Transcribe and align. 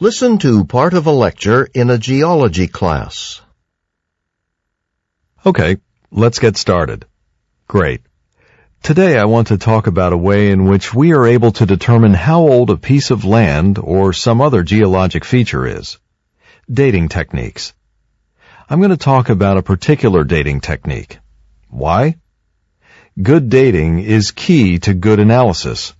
Listen 0.00 0.38
to 0.38 0.64
part 0.64 0.92
of 0.92 1.06
a 1.06 1.12
lecture 1.12 1.68
in 1.72 1.88
a 1.88 1.98
geology 1.98 2.66
class. 2.66 3.40
Okay, 5.46 5.76
let's 6.10 6.40
get 6.40 6.56
started. 6.56 7.06
Great. 7.68 8.00
Today 8.82 9.16
I 9.16 9.26
want 9.26 9.48
to 9.48 9.56
talk 9.56 9.86
about 9.86 10.12
a 10.12 10.16
way 10.16 10.50
in 10.50 10.64
which 10.64 10.92
we 10.92 11.12
are 11.12 11.24
able 11.24 11.52
to 11.52 11.64
determine 11.64 12.12
how 12.12 12.40
old 12.40 12.70
a 12.70 12.76
piece 12.76 13.12
of 13.12 13.24
land 13.24 13.78
or 13.78 14.12
some 14.12 14.40
other 14.40 14.64
geologic 14.64 15.24
feature 15.24 15.64
is. 15.64 15.96
Dating 16.68 17.08
techniques. 17.08 17.72
I'm 18.68 18.80
going 18.80 18.90
to 18.90 18.96
talk 18.96 19.28
about 19.28 19.58
a 19.58 19.62
particular 19.62 20.24
dating 20.24 20.60
technique. 20.60 21.18
Why? 21.70 22.16
Good 23.22 23.48
dating 23.48 24.00
is 24.00 24.32
key 24.32 24.80
to 24.80 24.92
good 24.92 25.20
analysis. 25.20 25.94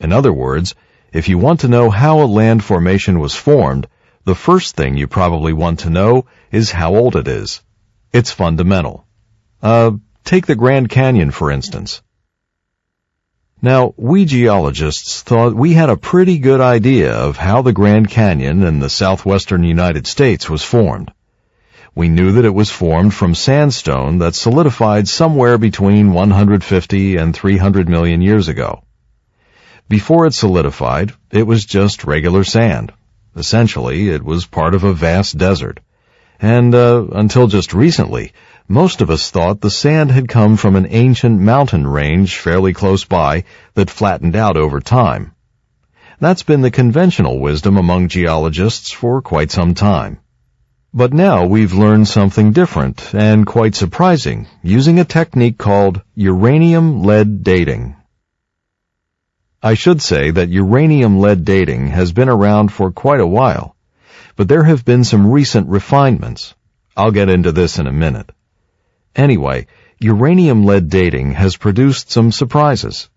In 0.00 0.10
other 0.10 0.32
words, 0.32 0.74
if 1.16 1.30
you 1.30 1.38
want 1.38 1.60
to 1.60 1.68
know 1.68 1.88
how 1.88 2.20
a 2.20 2.34
land 2.40 2.62
formation 2.62 3.18
was 3.18 3.34
formed, 3.34 3.86
the 4.24 4.34
first 4.34 4.76
thing 4.76 4.98
you 4.98 5.06
probably 5.06 5.54
want 5.54 5.78
to 5.80 5.90
know 5.90 6.26
is 6.52 6.70
how 6.70 6.94
old 6.94 7.16
it 7.16 7.26
is. 7.26 7.62
It's 8.12 8.30
fundamental. 8.30 9.06
Uh, 9.62 9.92
take 10.24 10.44
the 10.44 10.54
Grand 10.54 10.90
Canyon 10.90 11.30
for 11.30 11.50
instance. 11.50 12.02
Now, 13.62 13.94
we 13.96 14.26
geologists 14.26 15.22
thought 15.22 15.54
we 15.54 15.72
had 15.72 15.88
a 15.88 15.96
pretty 15.96 16.38
good 16.38 16.60
idea 16.60 17.14
of 17.14 17.38
how 17.38 17.62
the 17.62 17.72
Grand 17.72 18.10
Canyon 18.10 18.62
in 18.62 18.80
the 18.80 18.90
southwestern 18.90 19.64
United 19.64 20.06
States 20.06 20.50
was 20.50 20.62
formed. 20.62 21.10
We 21.94 22.10
knew 22.10 22.32
that 22.32 22.44
it 22.44 22.54
was 22.54 22.70
formed 22.70 23.14
from 23.14 23.34
sandstone 23.34 24.18
that 24.18 24.34
solidified 24.34 25.08
somewhere 25.08 25.56
between 25.56 26.12
150 26.12 27.16
and 27.16 27.34
300 27.34 27.88
million 27.88 28.20
years 28.20 28.48
ago. 28.48 28.82
Before 29.88 30.26
it 30.26 30.34
solidified, 30.34 31.12
it 31.30 31.46
was 31.46 31.64
just 31.64 32.04
regular 32.04 32.42
sand. 32.42 32.92
Essentially, 33.36 34.08
it 34.08 34.24
was 34.24 34.44
part 34.44 34.74
of 34.74 34.82
a 34.82 34.92
vast 34.92 35.38
desert. 35.38 35.80
And 36.40 36.74
uh, 36.74 37.06
until 37.12 37.46
just 37.46 37.72
recently, 37.72 38.32
most 38.68 39.00
of 39.00 39.10
us 39.10 39.30
thought 39.30 39.60
the 39.60 39.70
sand 39.70 40.10
had 40.10 40.28
come 40.28 40.56
from 40.56 40.74
an 40.74 40.88
ancient 40.90 41.40
mountain 41.40 41.86
range 41.86 42.36
fairly 42.36 42.72
close 42.72 43.04
by 43.04 43.44
that 43.74 43.90
flattened 43.90 44.34
out 44.34 44.56
over 44.56 44.80
time. 44.80 45.32
That's 46.18 46.42
been 46.42 46.62
the 46.62 46.70
conventional 46.70 47.38
wisdom 47.38 47.76
among 47.76 48.08
geologists 48.08 48.90
for 48.90 49.22
quite 49.22 49.50
some 49.50 49.74
time. 49.74 50.18
But 50.92 51.12
now 51.12 51.44
we've 51.44 51.74
learned 51.74 52.08
something 52.08 52.52
different 52.52 53.14
and 53.14 53.46
quite 53.46 53.74
surprising 53.74 54.46
using 54.62 54.98
a 54.98 55.04
technique 55.04 55.58
called 55.58 56.00
uranium-lead 56.14 57.44
dating. 57.44 57.95
I 59.62 59.74
should 59.74 60.02
say 60.02 60.30
that 60.30 60.50
uranium-lead 60.50 61.44
dating 61.44 61.88
has 61.88 62.12
been 62.12 62.28
around 62.28 62.72
for 62.72 62.92
quite 62.92 63.20
a 63.20 63.26
while, 63.26 63.74
but 64.36 64.48
there 64.48 64.64
have 64.64 64.84
been 64.84 65.02
some 65.02 65.30
recent 65.30 65.68
refinements. 65.68 66.54
I'll 66.94 67.10
get 67.10 67.30
into 67.30 67.52
this 67.52 67.78
in 67.78 67.86
a 67.86 67.92
minute. 67.92 68.30
Anyway, 69.14 69.66
uranium-lead 69.98 70.90
dating 70.90 71.32
has 71.32 71.56
produced 71.56 72.10
some 72.10 72.32
surprises. 72.32 73.08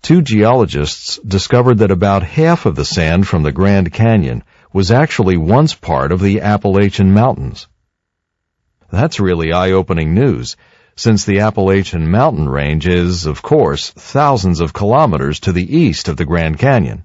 Two 0.00 0.22
geologists 0.22 1.18
discovered 1.26 1.78
that 1.78 1.90
about 1.90 2.22
half 2.22 2.64
of 2.64 2.76
the 2.76 2.84
sand 2.84 3.26
from 3.26 3.42
the 3.42 3.52
Grand 3.52 3.92
Canyon 3.92 4.44
was 4.72 4.92
actually 4.92 5.36
once 5.36 5.74
part 5.74 6.12
of 6.12 6.20
the 6.20 6.40
Appalachian 6.40 7.12
Mountains. 7.12 7.66
That's 8.92 9.18
really 9.18 9.52
eye-opening 9.52 10.14
news, 10.14 10.56
since 10.98 11.24
the 11.24 11.38
Appalachian 11.38 12.10
Mountain 12.10 12.48
Range 12.48 12.84
is, 12.88 13.24
of 13.24 13.40
course, 13.40 13.90
thousands 13.90 14.60
of 14.60 14.72
kilometers 14.72 15.38
to 15.38 15.52
the 15.52 15.76
east 15.76 16.08
of 16.08 16.16
the 16.16 16.24
Grand 16.24 16.58
Canyon. 16.58 17.04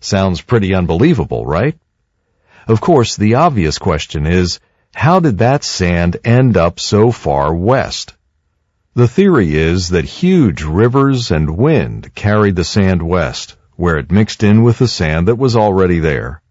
Sounds 0.00 0.40
pretty 0.40 0.74
unbelievable, 0.74 1.46
right? 1.46 1.78
Of 2.66 2.80
course, 2.80 3.14
the 3.14 3.36
obvious 3.36 3.78
question 3.78 4.26
is, 4.26 4.58
how 4.92 5.20
did 5.20 5.38
that 5.38 5.62
sand 5.62 6.16
end 6.24 6.56
up 6.56 6.80
so 6.80 7.12
far 7.12 7.54
west? 7.54 8.14
The 8.94 9.06
theory 9.06 9.54
is 9.54 9.90
that 9.90 10.04
huge 10.04 10.64
rivers 10.64 11.30
and 11.30 11.56
wind 11.56 12.16
carried 12.16 12.56
the 12.56 12.64
sand 12.64 13.00
west, 13.00 13.54
where 13.76 13.96
it 13.96 14.10
mixed 14.10 14.42
in 14.42 14.64
with 14.64 14.78
the 14.78 14.88
sand 14.88 15.28
that 15.28 15.38
was 15.38 15.56
already 15.56 16.00
there. 16.00 16.42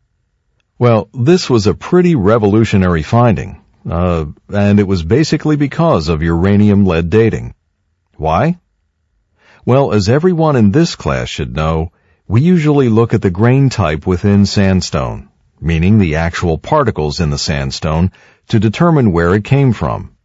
Well, 0.79 1.09
this 1.13 1.49
was 1.49 1.67
a 1.67 1.73
pretty 1.73 2.15
revolutionary 2.15 3.03
finding, 3.03 3.62
uh, 3.89 4.25
and 4.53 4.79
it 4.79 4.87
was 4.87 5.03
basically 5.03 5.55
because 5.55 6.09
of 6.09 6.21
uranium-lead 6.21 7.09
dating. 7.09 7.53
Why? 8.15 8.59
Well, 9.65 9.93
as 9.93 10.09
everyone 10.09 10.55
in 10.55 10.71
this 10.71 10.95
class 10.95 11.29
should 11.29 11.55
know, 11.55 11.91
we 12.27 12.41
usually 12.41 12.89
look 12.89 13.13
at 13.13 13.21
the 13.21 13.29
grain 13.29 13.69
type 13.69 14.07
within 14.07 14.45
sandstone, 14.45 15.29
meaning 15.59 15.97
the 15.97 16.15
actual 16.15 16.57
particles 16.57 17.19
in 17.19 17.29
the 17.29 17.37
sandstone, 17.37 18.11
to 18.49 18.59
determine 18.59 19.11
where 19.11 19.33
it 19.33 19.43
came 19.43 19.73
from. 19.73 20.15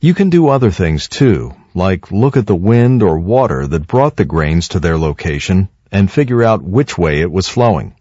You 0.00 0.14
can 0.14 0.30
do 0.30 0.48
other 0.48 0.70
things 0.70 1.08
too, 1.08 1.54
like 1.74 2.10
look 2.10 2.36
at 2.36 2.46
the 2.46 2.54
wind 2.54 3.02
or 3.02 3.18
water 3.18 3.66
that 3.66 3.86
brought 3.86 4.16
the 4.16 4.24
grains 4.24 4.68
to 4.68 4.80
their 4.80 4.98
location 4.98 5.68
and 5.90 6.10
figure 6.10 6.42
out 6.42 6.62
which 6.62 6.98
way 6.98 7.20
it 7.20 7.30
was 7.30 7.48
flowing. 7.48 7.94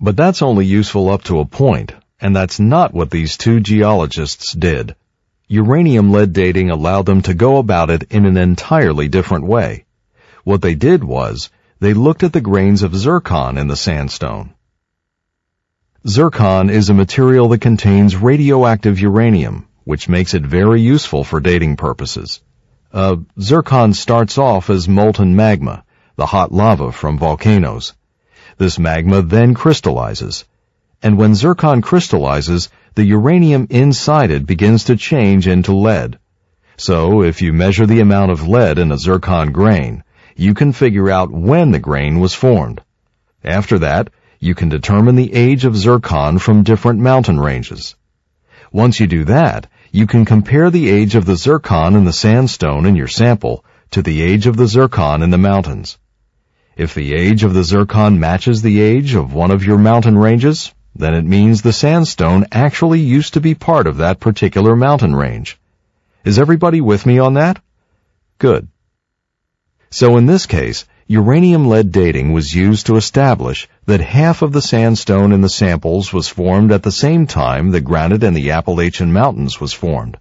But 0.00 0.16
that's 0.16 0.42
only 0.42 0.66
useful 0.66 1.08
up 1.08 1.24
to 1.24 1.40
a 1.40 1.44
point, 1.44 1.92
and 2.20 2.36
that's 2.36 2.60
not 2.60 2.92
what 2.92 3.10
these 3.10 3.36
two 3.36 3.60
geologists 3.60 4.52
did. 4.52 4.94
Uranium-lead 5.48 6.32
dating 6.32 6.70
allowed 6.70 7.06
them 7.06 7.22
to 7.22 7.34
go 7.34 7.56
about 7.56 7.90
it 7.90 8.04
in 8.10 8.26
an 8.26 8.36
entirely 8.36 9.08
different 9.08 9.46
way. 9.46 9.84
What 10.44 10.62
they 10.62 10.74
did 10.74 11.02
was, 11.02 11.50
they 11.80 11.94
looked 11.94 12.22
at 12.22 12.32
the 12.32 12.40
grains 12.40 12.82
of 12.82 12.94
zircon 12.94 13.58
in 13.58 13.66
the 13.66 13.76
sandstone. 13.76 14.54
Zircon 16.06 16.70
is 16.70 16.88
a 16.88 16.94
material 16.94 17.48
that 17.48 17.60
contains 17.60 18.16
radioactive 18.16 19.00
uranium, 19.00 19.66
which 19.84 20.08
makes 20.08 20.34
it 20.34 20.42
very 20.42 20.80
useful 20.80 21.24
for 21.24 21.40
dating 21.40 21.76
purposes. 21.76 22.40
Uh, 22.92 23.16
zircon 23.40 23.92
starts 23.92 24.38
off 24.38 24.70
as 24.70 24.88
molten 24.88 25.36
magma, 25.36 25.84
the 26.16 26.26
hot 26.26 26.52
lava 26.52 26.92
from 26.92 27.18
volcanoes. 27.18 27.94
This 28.56 28.78
magma 28.78 29.22
then 29.22 29.54
crystallizes. 29.54 30.44
And 31.02 31.16
when 31.16 31.34
zircon 31.34 31.80
crystallizes, 31.80 32.68
the 32.94 33.04
uranium 33.04 33.66
inside 33.70 34.30
it 34.30 34.46
begins 34.46 34.84
to 34.84 34.96
change 34.96 35.48
into 35.48 35.72
lead. 35.72 36.18
So 36.76 37.22
if 37.22 37.40
you 37.40 37.52
measure 37.52 37.86
the 37.86 38.00
amount 38.00 38.32
of 38.32 38.46
lead 38.46 38.78
in 38.78 38.92
a 38.92 38.98
zircon 38.98 39.52
grain, 39.52 40.04
you 40.36 40.52
can 40.52 40.72
figure 40.72 41.10
out 41.10 41.30
when 41.30 41.70
the 41.70 41.78
grain 41.78 42.20
was 42.20 42.34
formed. 42.34 42.82
After 43.42 43.78
that, 43.78 44.10
you 44.38 44.54
can 44.54 44.68
determine 44.68 45.16
the 45.16 45.32
age 45.34 45.64
of 45.64 45.76
zircon 45.76 46.38
from 46.38 46.62
different 46.62 47.00
mountain 47.00 47.40
ranges. 47.40 47.94
Once 48.72 49.00
you 49.00 49.06
do 49.06 49.24
that, 49.24 49.66
you 49.92 50.06
can 50.06 50.24
compare 50.24 50.70
the 50.70 50.88
age 50.88 51.14
of 51.14 51.24
the 51.24 51.36
zircon 51.36 51.96
in 51.96 52.04
the 52.04 52.12
sandstone 52.12 52.86
in 52.86 52.94
your 52.94 53.08
sample 53.08 53.64
to 53.90 54.02
the 54.02 54.22
age 54.22 54.46
of 54.46 54.56
the 54.56 54.66
zircon 54.66 55.22
in 55.22 55.30
the 55.30 55.38
mountains. 55.38 55.98
If 56.76 56.94
the 56.94 57.14
age 57.14 57.42
of 57.42 57.54
the 57.54 57.64
zircon 57.64 58.20
matches 58.20 58.62
the 58.62 58.80
age 58.80 59.14
of 59.14 59.34
one 59.34 59.50
of 59.50 59.64
your 59.64 59.78
mountain 59.78 60.16
ranges, 60.16 60.72
then 60.94 61.14
it 61.14 61.24
means 61.24 61.62
the 61.62 61.72
sandstone 61.72 62.46
actually 62.52 63.00
used 63.00 63.34
to 63.34 63.40
be 63.40 63.54
part 63.54 63.86
of 63.86 63.98
that 63.98 64.20
particular 64.20 64.74
mountain 64.76 65.14
range. 65.14 65.58
Is 66.24 66.38
everybody 66.38 66.80
with 66.80 67.06
me 67.06 67.18
on 67.18 67.34
that? 67.34 67.62
Good. 68.38 68.68
So 69.90 70.16
in 70.16 70.26
this 70.26 70.46
case, 70.46 70.86
uranium-lead 71.06 71.90
dating 71.90 72.32
was 72.32 72.54
used 72.54 72.86
to 72.86 72.96
establish 72.96 73.68
that 73.86 74.00
half 74.00 74.42
of 74.42 74.52
the 74.52 74.62
sandstone 74.62 75.32
in 75.32 75.40
the 75.40 75.48
samples 75.48 76.12
was 76.12 76.28
formed 76.28 76.70
at 76.70 76.82
the 76.82 76.92
same 76.92 77.26
time 77.26 77.70
the 77.70 77.80
granite 77.80 78.22
in 78.22 78.34
the 78.34 78.50
Appalachian 78.52 79.12
Mountains 79.12 79.60
was 79.60 79.72
formed. 79.72 80.16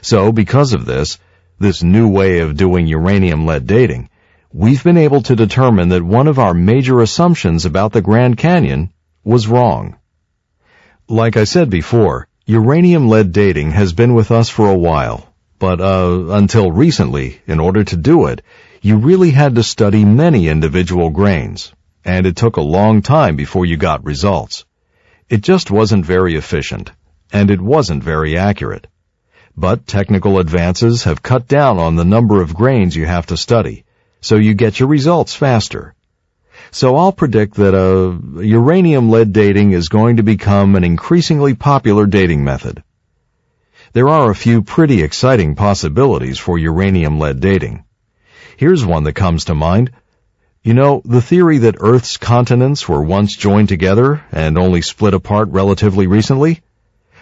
So 0.00 0.30
because 0.30 0.72
of 0.72 0.84
this, 0.84 1.18
this 1.58 1.82
new 1.82 2.08
way 2.08 2.40
of 2.40 2.56
doing 2.56 2.86
uranium-lead 2.86 3.66
dating, 3.66 4.10
we've 4.52 4.84
been 4.84 4.98
able 4.98 5.22
to 5.22 5.36
determine 5.36 5.88
that 5.88 6.02
one 6.02 6.28
of 6.28 6.38
our 6.38 6.54
major 6.54 7.00
assumptions 7.00 7.64
about 7.64 7.92
the 7.92 8.02
Grand 8.02 8.36
Canyon 8.36 8.92
was 9.24 9.48
wrong. 9.48 9.96
Like 11.08 11.36
I 11.36 11.44
said 11.44 11.68
before, 11.68 12.28
uranium-lead 12.46 13.32
dating 13.32 13.72
has 13.72 13.92
been 13.92 14.14
with 14.14 14.30
us 14.30 14.48
for 14.48 14.70
a 14.70 14.78
while, 14.78 15.26
but 15.58 15.80
uh, 15.80 16.26
until 16.30 16.70
recently, 16.70 17.40
in 17.46 17.58
order 17.58 17.82
to 17.82 17.96
do 17.96 18.26
it, 18.26 18.40
you 18.80 18.96
really 18.96 19.32
had 19.32 19.56
to 19.56 19.64
study 19.64 20.04
many 20.04 20.48
individual 20.48 21.10
grains, 21.10 21.72
and 22.04 22.24
it 22.24 22.36
took 22.36 22.56
a 22.56 22.60
long 22.78 23.02
time 23.02 23.34
before 23.34 23.66
you 23.66 23.76
got 23.76 24.04
results. 24.04 24.64
It 25.28 25.40
just 25.40 25.72
wasn't 25.72 26.06
very 26.06 26.36
efficient, 26.36 26.92
and 27.32 27.50
it 27.50 27.60
wasn't 27.60 28.04
very 28.04 28.38
accurate. 28.38 28.86
But 29.56 29.88
technical 29.88 30.38
advances 30.38 31.02
have 31.04 31.20
cut 31.20 31.48
down 31.48 31.78
on 31.78 31.96
the 31.96 32.04
number 32.04 32.40
of 32.40 32.54
grains 32.54 32.94
you 32.94 33.06
have 33.06 33.26
to 33.26 33.36
study, 33.36 33.84
so 34.20 34.36
you 34.36 34.54
get 34.54 34.78
your 34.78 34.88
results 34.88 35.34
faster. 35.34 35.94
So 36.74 36.96
I'll 36.96 37.12
predict 37.12 37.56
that 37.56 37.74
uh, 37.74 38.40
uranium-lead 38.40 39.34
dating 39.34 39.72
is 39.72 39.90
going 39.90 40.16
to 40.16 40.22
become 40.22 40.74
an 40.74 40.84
increasingly 40.84 41.54
popular 41.54 42.06
dating 42.06 42.44
method. 42.44 42.82
There 43.92 44.08
are 44.08 44.30
a 44.30 44.34
few 44.34 44.62
pretty 44.62 45.02
exciting 45.02 45.54
possibilities 45.54 46.38
for 46.38 46.56
uranium-lead 46.56 47.40
dating. 47.40 47.84
Here's 48.56 48.86
one 48.86 49.04
that 49.04 49.12
comes 49.12 49.44
to 49.44 49.54
mind. 49.54 49.90
You 50.62 50.72
know, 50.72 51.02
the 51.04 51.20
theory 51.20 51.58
that 51.58 51.76
Earth's 51.78 52.16
continents 52.16 52.88
were 52.88 53.02
once 53.02 53.36
joined 53.36 53.68
together 53.68 54.24
and 54.32 54.56
only 54.56 54.80
split 54.80 55.12
apart 55.12 55.48
relatively 55.50 56.06
recently? 56.06 56.62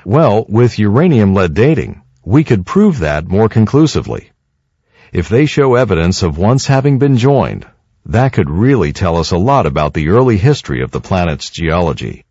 Well, 0.04 0.46
with 0.48 0.78
uranium-lead 0.78 1.54
dating, 1.54 2.02
we 2.24 2.44
could 2.44 2.66
prove 2.66 3.00
that 3.00 3.26
more 3.26 3.48
conclusively. 3.48 4.30
If 5.12 5.28
they 5.28 5.46
show 5.46 5.74
evidence 5.74 6.22
of 6.22 6.38
once 6.38 6.68
having 6.68 7.00
been 7.00 7.16
joined, 7.16 7.66
that 8.06 8.32
could 8.32 8.50
really 8.50 8.92
tell 8.92 9.16
us 9.16 9.30
a 9.30 9.38
lot 9.38 9.66
about 9.66 9.94
the 9.94 10.08
early 10.08 10.36
history 10.36 10.82
of 10.82 10.90
the 10.90 11.00
planet's 11.00 11.50
geology. 11.50 12.24